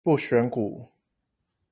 [0.03, 0.89] 不選股